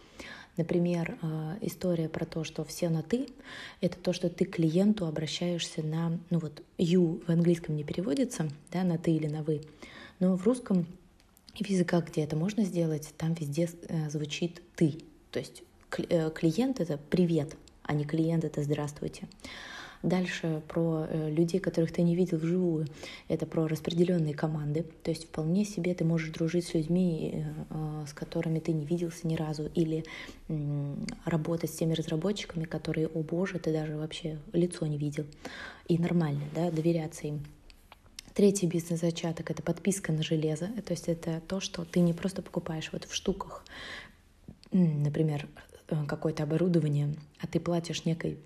Например, 0.57 1.19
э, 1.23 1.57
история 1.63 2.09
про 2.09 2.27
то, 2.27 2.45
что 2.45 2.65
все 2.65 2.91
на 2.91 3.03
«ты»— 3.03 3.29
это 3.81 3.99
то, 3.99 4.13
что 4.13 4.29
ты 4.29 4.45
клиенту 4.45 5.07
обращаешься 5.07 5.83
на, 5.83 6.19
ну 6.29 6.39
вот, 6.39 6.63
«you» 6.77 7.25
в 7.27 7.31
английском 7.31 7.75
не 7.75 7.85
переводится, 7.85 8.49
да, 8.71 8.85
на 8.85 8.99
«ты» 8.99 9.13
или 9.13 9.29
на 9.29 9.43
«вы», 9.43 9.63
но 10.21 10.37
в 10.37 10.45
русском 10.45 10.87
и 11.55 11.65
в 11.65 11.69
языках, 11.69 12.09
где 12.09 12.23
это 12.23 12.37
можно 12.37 12.65
сделать, 12.65 13.15
там 13.17 13.33
везде 13.35 13.69
э, 13.89 14.11
звучит 14.11 14.63
«ты». 14.77 14.99
То 15.31 15.39
есть 15.39 15.63
э, 15.97 16.31
клиент— 16.31 16.81
это 16.81 16.99
«привет», 16.99 17.57
а 17.83 17.95
не 17.95 18.05
клиент— 18.05 18.45
это 18.47 18.63
«здравствуйте». 18.63 19.29
Дальше 20.03 20.63
про 20.67 21.07
э, 21.09 21.31
людей, 21.31 21.61
которых 21.61 21.93
ты 21.93 22.03
не 22.03 22.17
видел 22.17 22.39
вживую. 22.39 22.89
Это 23.29 23.47
про 23.47 23.69
распределенные 23.69 24.35
команды. 24.35 24.85
То 25.05 25.13
есть 25.13 25.27
вполне 25.27 25.65
себе 25.65 25.95
ты 25.95 26.05
можешь 26.05 26.31
дружить 26.31 26.67
с 26.67 26.75
людьми, 26.75 27.31
э, 27.35 27.65
э, 27.71 28.05
с 28.09 28.13
которыми 28.13 28.59
ты 28.59 28.73
не 28.73 28.85
виделся 28.85 29.27
ни 29.29 29.37
разу, 29.37 29.71
или 29.75 30.05
работать 31.25 31.71
с 31.71 31.75
теми 31.75 31.95
разработчиками, 31.95 32.65
которые, 32.65 33.07
о 33.07 33.23
боже, 33.23 33.59
ты 33.59 33.73
даже 33.73 33.97
вообще 33.97 34.39
лицо 34.53 34.87
не 34.87 34.99
видел. 34.99 35.25
И 35.89 35.97
нормально, 35.99 36.43
да, 36.55 36.71
доверяться 36.71 37.29
им. 37.29 37.41
Третий 38.35 38.67
бизнес-зачаток— 38.67 39.51
это 39.53 39.63
подписка 39.63 40.13
на 40.13 40.23
железо. 40.23 40.67
То 40.85 40.93
есть 40.93 41.09
это 41.09 41.41
то, 41.47 41.61
что 41.61 41.85
ты 41.85 42.01
не 42.01 42.13
просто 42.13 42.43
покупаешь 42.43 42.91
вот 42.93 43.05
в 43.05 43.15
штуках, 43.15 43.65
например, 44.73 45.49
какое-то 46.09 46.43
оборудование, 46.43 47.15
а 47.39 47.47
ты 47.47 47.61
платишь 47.61 48.05
некой 48.05 48.39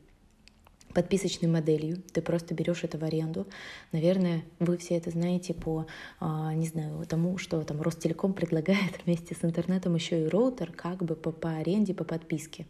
подписочной 0.96 1.50
моделью. 1.50 1.98
Ты 2.14 2.22
просто 2.22 2.54
берешь 2.54 2.82
это 2.82 2.96
в 2.96 3.04
аренду. 3.04 3.46
Наверное, 3.92 4.44
вы 4.58 4.78
все 4.78 4.96
это 4.96 5.10
знаете 5.10 5.52
по, 5.52 5.86
а, 6.20 6.54
не 6.54 6.66
знаю, 6.66 7.04
тому, 7.04 7.36
что 7.36 7.62
там 7.64 7.82
Ростелеком 7.82 8.32
предлагает 8.32 8.92
вместе 9.04 9.34
с 9.34 9.44
интернетом 9.44 9.94
еще 9.94 10.24
и 10.24 10.26
роутер 10.26 10.72
как 10.72 11.04
бы 11.04 11.14
по, 11.14 11.32
по 11.32 11.50
аренде, 11.50 11.92
по 11.92 12.04
подписке. 12.04 12.66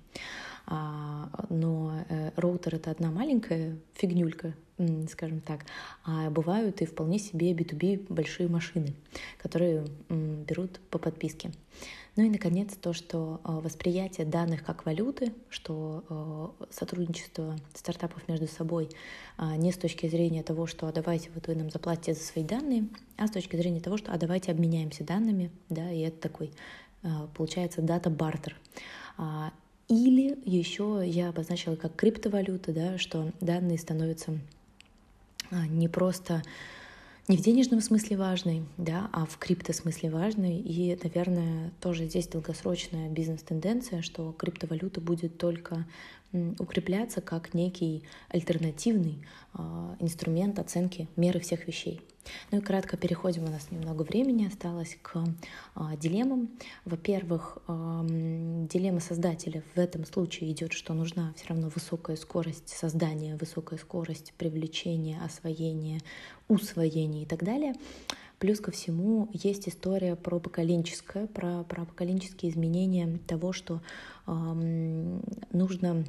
А, 0.66 1.30
но 1.50 2.04
э, 2.09 2.33
роутер 2.35 2.75
это 2.75 2.90
одна 2.90 3.12
маленькая 3.12 3.76
фигнюлька, 3.95 4.54
скажем 5.09 5.40
так, 5.40 5.61
а 6.04 6.28
бывают 6.28 6.83
и 6.83 6.85
вполне 6.85 7.21
себе 7.21 7.52
B2B 7.52 8.06
большие 8.09 8.49
машины, 8.49 8.92
которые 9.38 9.87
берут 10.09 10.80
по 10.90 10.99
подписке. 10.99 11.52
Ну 12.16 12.25
и, 12.25 12.30
наконец, 12.30 12.75
то, 12.80 12.94
что 12.94 13.42
э, 13.44 13.52
восприятие 13.52 14.26
данных 14.26 14.64
как 14.64 14.87
валюты, 14.87 15.35
что 15.50 16.02
э, 16.08 16.66
сотрудничество 16.70 17.56
стартапов 17.75 18.26
между 18.26 18.46
собой 18.46 18.88
э, 19.37 19.56
не 19.56 19.70
с 19.70 19.76
точки 19.76 20.06
зрения 20.06 20.42
того, 20.42 20.66
что 20.66 20.88
а 20.88 20.92
давайте 20.92 21.28
вот 21.35 21.46
вы 21.46 21.54
нам 21.54 21.68
заплатите 21.68 22.14
за 22.14 22.26
свои 22.26 22.42
данные, 22.42 22.88
а 23.18 23.26
с 23.26 23.30
точки 23.30 23.56
зрения 23.56 23.80
того, 23.80 23.99
что 23.99 24.12
а 24.12 24.16
давайте 24.16 24.50
обменяемся 24.50 25.04
данными, 25.04 25.50
да, 25.68 25.90
и 25.92 26.00
это 26.00 26.16
такой, 26.16 26.52
получается, 27.35 27.82
дата-бартер. 27.82 28.56
А, 29.18 29.52
или 29.88 30.38
еще 30.46 31.02
я 31.04 31.28
обозначила 31.28 31.76
как 31.76 31.94
криптовалюта, 31.96 32.73
да, 32.73 32.99
что 32.99 33.30
данные 33.42 33.78
становятся 33.78 34.38
не 35.50 35.88
просто 35.88 36.42
не 37.28 37.37
в 37.37 37.40
денежном 37.40 37.80
смысле 37.80 38.16
важный, 38.16 38.62
да, 38.76 39.11
а 39.12 39.26
в 39.26 39.37
крипто 39.38 39.73
смысле 39.73 40.11
важный. 40.11 40.61
И, 40.61 40.97
наверное, 41.02 41.73
тоже 41.80 42.06
здесь 42.06 42.28
долгосрочная 42.28 43.09
бизнес-тенденция, 43.09 44.02
что 44.02 44.33
криптовалюта 44.33 45.00
будет 45.00 45.37
только 45.37 45.85
укрепляться 46.59 47.21
как 47.21 47.55
некий 47.55 48.02
альтернативный 48.28 49.25
э, 49.55 49.59
инструмент 50.00 50.59
оценки 50.59 51.09
меры 51.16 51.40
всех 51.40 51.66
вещей. 51.66 52.00
Ну 52.50 52.59
и 52.59 52.61
кратко 52.61 52.97
переходим, 52.97 53.45
у 53.45 53.50
нас 53.50 53.71
немного 53.71 54.02
времени 54.02 54.47
осталось 54.47 54.99
к 55.02 55.16
э, 55.16 55.81
дилеммам. 55.99 56.50
Во-первых, 56.85 57.59
э, 57.69 57.73
дилемма 58.71 59.00
создателя 59.00 59.62
в 59.75 59.78
этом 59.78 60.05
случае 60.05 60.50
идет, 60.52 60.73
что 60.73 60.95
нужна 60.95 61.33
все 61.37 61.49
равно 61.49 61.69
высокая 61.69 62.16
скорость 62.16 62.69
создания, 62.69 63.37
высокая 63.37 63.78
скорость 63.78 64.33
привлечения, 64.37 65.21
освоения, 65.25 66.00
усвоения 66.49 67.23
и 67.23 67.26
так 67.26 67.45
далее. 67.45 67.75
Плюс 68.38 68.61
ко 68.61 68.71
всему 68.71 69.31
есть 69.33 69.66
история 69.66 70.14
про 70.14 70.38
поколенческое, 70.38 71.26
про, 71.26 71.64
про 71.64 71.87
поколенческие 71.87 72.52
изменения 72.52 73.19
того, 73.26 73.52
что 73.52 73.81
э, 74.26 75.21
нужно 75.52 76.05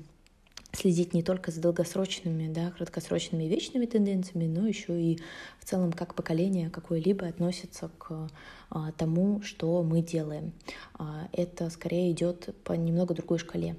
следить 0.73 1.13
не 1.13 1.23
только 1.23 1.51
за 1.51 1.61
долгосрочными, 1.61 2.51
да, 2.51 2.71
краткосрочными 2.71 3.45
вечными 3.45 3.85
тенденциями, 3.85 4.47
но 4.47 4.67
еще 4.67 4.99
и 4.99 5.19
в 5.59 5.65
целом 5.65 5.91
как 5.91 6.15
поколение 6.15 6.69
какое-либо 6.69 7.27
относится 7.27 7.89
к 7.97 8.29
а, 8.69 8.91
тому, 8.91 9.41
что 9.41 9.81
мы 9.83 10.01
делаем. 10.01 10.53
А, 10.95 11.27
это 11.31 11.69
скорее 11.69 12.11
идет 12.11 12.55
по 12.63 12.73
немного 12.73 13.13
другой 13.13 13.39
шкале. 13.39 13.75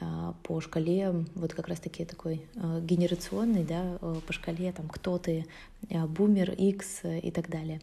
А, 0.00 0.34
по 0.42 0.60
шкале 0.60 1.24
вот 1.34 1.54
как 1.54 1.68
раз-таки 1.68 2.04
такой 2.04 2.46
генерационной, 2.54 3.64
да, 3.64 3.98
по 4.26 4.32
шкале 4.32 4.72
там 4.72 4.88
кто 4.88 5.18
ты, 5.18 5.46
бумер, 5.88 6.52
X 6.52 7.02
и 7.04 7.30
так 7.30 7.48
далее. 7.48 7.80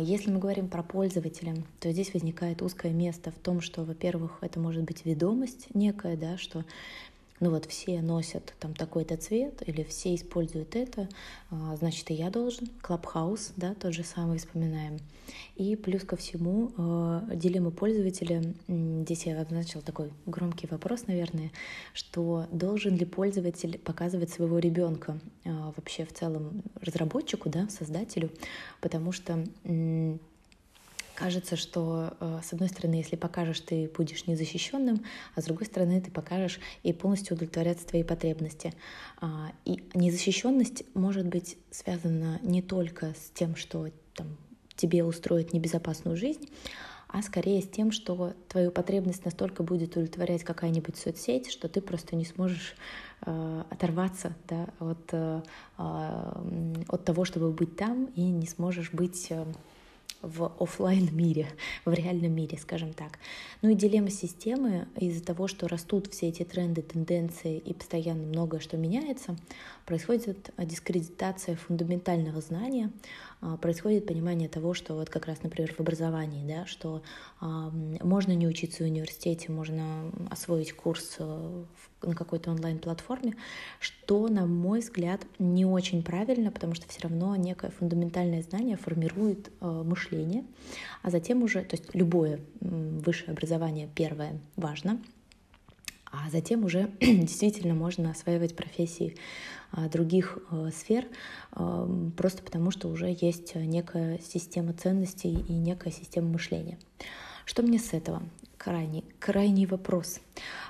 Если 0.00 0.30
мы 0.30 0.38
говорим 0.38 0.68
про 0.68 0.82
пользователя, 0.82 1.54
то 1.80 1.92
здесь 1.92 2.14
возникает 2.14 2.62
узкое 2.62 2.92
место 2.92 3.30
в 3.30 3.38
том, 3.38 3.60
что, 3.60 3.84
во-первых, 3.84 4.38
это 4.40 4.58
может 4.58 4.84
быть 4.84 5.04
ведомость 5.04 5.66
некая, 5.74 6.16
да, 6.16 6.38
что 6.38 6.64
ну 7.40 7.50
вот 7.50 7.66
все 7.66 8.00
носят 8.02 8.54
там 8.58 8.74
такой-то 8.74 9.16
цвет 9.16 9.62
или 9.66 9.82
все 9.82 10.14
используют 10.14 10.76
это, 10.76 11.08
а, 11.50 11.76
значит 11.76 12.10
и 12.10 12.14
я 12.14 12.30
должен. 12.30 12.68
Клабхаус, 12.82 13.52
да, 13.56 13.74
тот 13.74 13.94
же 13.94 14.04
самый 14.04 14.38
вспоминаем. 14.38 14.98
И 15.56 15.74
плюс 15.74 16.04
ко 16.04 16.16
всему 16.16 16.70
дилемма 17.34 17.72
пользователя, 17.72 18.54
здесь 18.68 19.26
я 19.26 19.40
обозначила 19.40 19.82
такой 19.82 20.12
громкий 20.24 20.68
вопрос, 20.68 21.06
наверное, 21.08 21.50
что 21.94 22.46
должен 22.52 22.96
ли 22.96 23.04
пользователь 23.04 23.78
показывать 23.78 24.30
своего 24.30 24.58
ребенка 24.58 25.18
а, 25.44 25.72
вообще 25.76 26.04
в 26.04 26.12
целом 26.12 26.62
разработчику, 26.80 27.48
да, 27.48 27.68
создателю, 27.68 28.30
потому 28.80 29.12
что 29.12 29.44
кажется, 31.16 31.56
что 31.56 32.16
э, 32.20 32.40
с 32.44 32.52
одной 32.52 32.68
стороны, 32.68 32.94
если 32.94 33.16
покажешь, 33.16 33.60
ты 33.60 33.90
будешь 33.96 34.26
незащищенным, 34.26 35.02
а 35.34 35.40
с 35.40 35.44
другой 35.44 35.66
стороны, 35.66 36.00
ты 36.00 36.10
покажешь 36.10 36.60
и 36.82 36.92
полностью 36.92 37.34
удовлетворятся 37.34 37.86
твои 37.86 38.04
потребности. 38.04 38.72
А, 39.20 39.52
и 39.64 39.82
незащищенность 39.94 40.84
может 40.94 41.26
быть 41.26 41.56
связана 41.70 42.38
не 42.42 42.62
только 42.62 43.14
с 43.14 43.30
тем, 43.34 43.56
что 43.56 43.88
там, 44.14 44.36
тебе 44.76 45.02
устроит 45.02 45.52
небезопасную 45.52 46.16
жизнь, 46.16 46.48
а 47.08 47.22
скорее 47.22 47.62
с 47.62 47.68
тем, 47.68 47.92
что 47.92 48.34
твою 48.48 48.70
потребность 48.70 49.24
настолько 49.24 49.62
будет 49.62 49.92
удовлетворять 49.92 50.44
какая-нибудь 50.44 50.96
соцсеть, 50.96 51.50
что 51.50 51.68
ты 51.68 51.80
просто 51.80 52.16
не 52.16 52.24
сможешь 52.24 52.74
э, 53.24 53.62
оторваться 53.70 54.34
да, 54.48 54.68
от, 54.80 55.08
э, 55.12 55.40
от 55.78 57.04
того, 57.04 57.24
чтобы 57.24 57.52
быть 57.52 57.76
там, 57.76 58.06
и 58.16 58.22
не 58.22 58.46
сможешь 58.46 58.92
быть 58.92 59.28
э, 59.30 59.46
в 60.22 60.52
офлайн 60.58 61.08
мире, 61.14 61.48
в 61.84 61.92
реальном 61.92 62.32
мире, 62.32 62.58
скажем 62.58 62.92
так. 62.92 63.18
Ну 63.62 63.70
и 63.70 63.74
дилемма 63.74 64.10
системы 64.10 64.88
из-за 64.96 65.24
того, 65.24 65.48
что 65.48 65.68
растут 65.68 66.08
все 66.08 66.28
эти 66.28 66.42
тренды, 66.42 66.82
тенденции 66.82 67.58
и 67.58 67.74
постоянно 67.74 68.26
многое 68.26 68.60
что 68.60 68.76
меняется, 68.76 69.36
происходит 69.84 70.50
дискредитация 70.58 71.56
фундаментального 71.56 72.40
знания, 72.40 72.90
а, 73.40 73.56
происходит 73.56 74.06
понимание 74.06 74.48
того, 74.48 74.74
что 74.74 74.94
вот 74.94 75.10
как 75.10 75.26
раз, 75.26 75.42
например, 75.42 75.72
в 75.74 75.80
образовании, 75.80 76.46
да, 76.46 76.66
что 76.66 77.02
можно 77.40 78.32
не 78.32 78.46
учиться 78.46 78.82
в 78.82 78.86
университете, 78.86 79.52
можно 79.52 80.10
освоить 80.30 80.72
курс 80.72 81.16
э, 81.18 81.64
на 82.02 82.14
какой-то 82.14 82.50
онлайн-платформе, 82.50 83.36
что, 83.80 84.28
на 84.28 84.46
мой 84.46 84.80
взгляд, 84.80 85.22
не 85.38 85.64
очень 85.64 86.02
правильно, 86.02 86.50
потому 86.50 86.74
что 86.74 86.88
все 86.88 87.00
равно 87.00 87.34
некое 87.36 87.70
фундаментальное 87.70 88.42
знание 88.42 88.76
формирует 88.76 89.50
э, 89.60 89.66
мышление, 89.66 90.44
а 91.02 91.10
затем 91.10 91.42
уже, 91.42 91.62
то 91.62 91.76
есть 91.76 91.94
любое 91.94 92.40
высшее 92.60 93.32
образование 93.32 93.88
первое 93.94 94.40
важно, 94.56 95.00
а 96.06 96.30
затем 96.30 96.64
уже 96.64 96.90
действительно 97.00 97.74
можно 97.74 98.10
осваивать 98.10 98.56
профессии 98.56 99.16
а, 99.72 99.88
других 99.88 100.38
э, 100.50 100.70
сфер, 100.74 101.06
э, 101.52 102.10
просто 102.16 102.42
потому 102.42 102.70
что 102.70 102.88
уже 102.88 103.16
есть 103.20 103.54
некая 103.54 104.20
система 104.20 104.72
ценностей 104.72 105.32
и 105.32 105.52
некая 105.52 105.90
система 105.90 106.28
мышления. 106.28 106.78
Что 107.44 107.62
мне 107.62 107.78
с 107.78 107.92
этого? 107.92 108.22
крайний, 108.66 109.04
крайний 109.20 109.66
вопрос. 109.66 110.20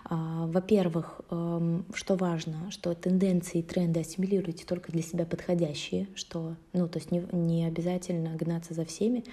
А, 0.05 0.47
во-первых, 0.47 1.21
эм, 1.31 1.85
что 1.95 2.15
важно, 2.15 2.71
что 2.71 2.95
тенденции 2.95 3.59
и 3.59 3.63
тренды 3.63 4.01
ассимилируйте 4.01 4.65
только 4.65 4.93
для 4.93 5.03
себя 5.03 5.27
подходящие, 5.27 6.09
что, 6.15 6.55
ну, 6.73 6.89
то 6.89 6.99
есть 6.99 7.11
не, 7.11 7.27
не 7.33 7.67
обязательно 7.67 8.37
гнаться 8.37 8.75
за 8.75 8.85
всеми. 8.85 9.25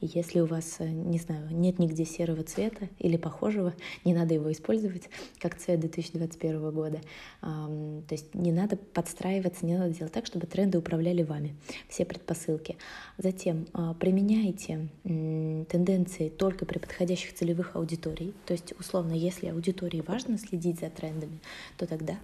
И 0.00 0.06
если 0.14 0.40
у 0.40 0.46
вас, 0.46 0.76
э, 0.78 0.88
не 0.88 1.18
знаю, 1.18 1.48
нет 1.50 1.78
нигде 1.78 2.04
серого 2.04 2.42
цвета 2.44 2.88
или 2.98 3.16
похожего, 3.16 3.74
не 4.04 4.14
надо 4.14 4.34
его 4.34 4.52
использовать 4.52 5.08
как 5.38 5.56
цвет 5.56 5.80
2021 5.80 6.70
года. 6.70 7.00
То 7.40 8.04
есть 8.10 8.34
не 8.34 8.52
надо 8.52 8.76
подстраиваться, 8.76 9.66
не 9.66 9.76
надо 9.76 9.94
делать 9.94 10.12
так, 10.12 10.26
чтобы 10.26 10.46
тренды 10.46 10.78
управляли 10.78 11.22
вами. 11.22 11.56
Все 11.88 12.04
предпосылки. 12.04 12.76
Затем 13.18 13.66
а, 13.72 13.94
применяйте 13.94 14.88
тенденции 15.02 16.28
только 16.28 16.66
при 16.66 16.78
подходящих 16.78 17.34
целевых 17.34 17.76
аудиторией. 17.76 18.34
То 18.46 18.52
есть, 18.52 18.72
условно, 18.78 19.12
если 19.12 19.50
аудитории 19.80 20.02
важно 20.06 20.38
следить 20.38 20.80
за 20.80 20.90
трендами, 20.90 21.40
то 21.76 21.86
тогда 21.86 22.18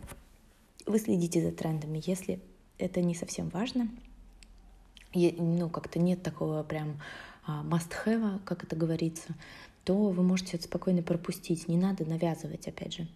вы 0.87 0.99
следите 0.99 1.43
за 1.43 1.53
трендами. 1.53 2.03
Если 2.05 2.41
это 2.79 3.01
не 3.01 3.15
совсем 3.15 3.49
важно, 3.49 3.89
ну, 5.15 5.71
как-то 5.71 5.99
нет 5.99 6.23
такого 6.23 6.63
прям 6.63 7.01
а, 7.47 7.65
must-have, 7.65 8.41
как 8.45 8.65
это 8.65 8.77
говорится, 8.77 9.35
то 9.87 9.95
вы 9.95 10.25
можете 10.25 10.57
это 10.57 10.65
спокойно 10.65 11.01
пропустить, 11.01 11.69
не 11.69 11.77
надо 11.77 12.05
навязывать, 12.05 12.67
опять 12.67 12.95
же. 12.95 13.07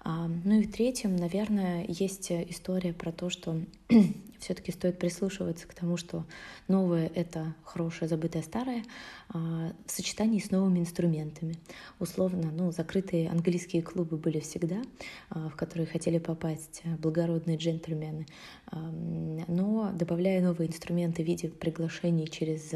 А, 0.00 0.26
ну 0.26 0.58
и 0.58 0.66
третьим, 0.66 1.14
наверное, 1.14 1.84
есть 1.86 2.32
история 2.32 2.92
про 2.92 3.12
то, 3.12 3.30
что 3.30 3.60
все-таки 4.40 4.72
стоит 4.72 4.98
прислушиваться 4.98 5.68
к 5.68 5.74
тому, 5.74 5.96
что 5.96 6.24
новое— 6.66 7.12
это 7.14 7.54
хорошее, 7.62 8.08
забытое 8.08 8.42
старое, 8.42 8.82
а, 9.28 9.72
в 9.86 9.90
сочетании 9.90 10.40
с 10.40 10.50
новыми 10.50 10.80
инструментами. 10.80 11.54
Условно, 12.00 12.50
ну, 12.50 12.72
закрытые 12.72 13.30
английские 13.30 13.82
клубы 13.82 14.16
были 14.16 14.40
всегда, 14.40 14.82
а, 15.30 15.48
в 15.48 15.54
которые 15.54 15.86
хотели 15.86 16.18
попасть 16.18 16.82
благородные 16.98 17.56
джентльмены, 17.56 18.26
но 18.72 19.92
добавляя 19.94 20.42
новые 20.42 20.68
инструменты 20.68 21.22
в 21.22 21.26
виде 21.26 21.48
приглашений 21.48 22.26
через 22.26 22.72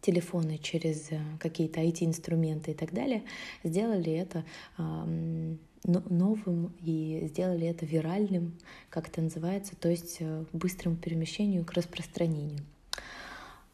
телефоны, 0.00 0.58
через 0.58 1.10
э, 1.10 1.20
какие-то 1.38 1.80
IT-инструменты 1.80 2.72
и 2.72 2.74
так 2.74 2.92
далее, 2.92 3.22
сделали 3.64 4.12
это 4.12 4.44
новым 5.84 6.72
и 6.80 7.28
сделали 7.28 7.66
это 7.66 7.86
виральным, 7.86 8.58
как 8.90 9.08
это 9.08 9.22
называется, 9.22 9.76
то 9.76 9.88
есть 9.88 10.16
э, 10.20 10.44
быстрому 10.52 10.96
перемещению 10.96 11.64
к 11.64 11.72
распространению. 11.72 12.60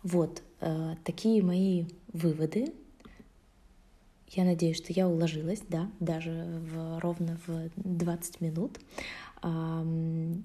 Вот 0.03 0.43
э, 0.61 0.97
такие 1.05 1.43
мои 1.43 1.87
выводы. 2.13 2.73
Я 4.31 4.45
надеюсь, 4.45 4.77
что 4.77 4.93
я 4.93 5.09
уложилась, 5.09 5.63
да, 5.69 5.89
даже 6.01 6.61
в, 6.73 6.99
ровно 7.01 7.39
в 7.47 7.71
20 7.77 8.41
минут. 8.41 8.79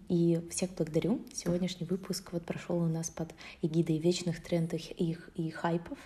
И 0.09 0.41
всех 0.51 0.71
благодарю. 0.75 1.21
Сегодняшний 1.33 1.85
выпуск 1.85 2.33
вот 2.33 2.43
прошел 2.43 2.77
у 2.79 2.87
нас 2.87 3.09
под 3.09 3.33
эгидой 3.61 3.97
вечных 3.97 4.43
трендов 4.43 4.81
их 4.91 5.29
и 5.35 5.49
хайпов. 5.49 5.97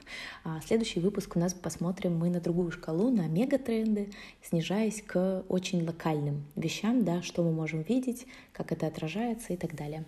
А 0.44 0.62
следующий 0.62 1.00
выпуск 1.00 1.36
у 1.36 1.40
нас 1.40 1.56
посмотрим 1.56 2.16
мы 2.16 2.30
на 2.30 2.40
другую 2.40 2.72
шкалу, 2.72 3.10
на 3.10 3.28
мегатренды, 3.28 4.12
снижаясь 4.44 5.02
к 5.02 5.44
очень 5.50 5.84
локальным 5.84 6.46
вещам, 6.56 7.04
да, 7.04 7.24
что 7.24 7.44
мы 7.44 7.52
можем 7.52 7.82
видеть, 7.82 8.28
как 8.52 8.72
это 8.72 8.86
отражается 8.86 9.54
и 9.54 9.58
так 9.58 9.76
далее. 9.76 10.06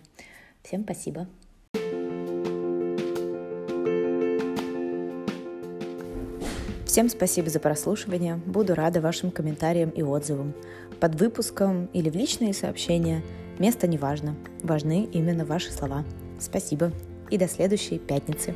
Всем 0.62 0.84
спасибо. 0.84 1.26
Всем 6.96 7.10
спасибо 7.10 7.50
за 7.50 7.60
прослушивание. 7.60 8.36
Буду 8.46 8.74
рада 8.74 9.02
вашим 9.02 9.30
комментариям 9.30 9.90
и 9.90 10.02
отзывам. 10.02 10.54
Под 11.00 11.20
выпуском 11.20 11.86
или 11.92 12.08
в 12.08 12.16
личные 12.16 12.54
сообщения 12.54 13.22
место 13.58 13.86
не 13.86 13.98
важно. 13.98 14.34
Важны 14.62 15.08
именно 15.12 15.44
ваши 15.44 15.70
слова. 15.70 16.04
Спасибо 16.38 16.92
и 17.30 17.38
до 17.38 17.48
следующей 17.48 17.98
пятницы. 17.98 18.54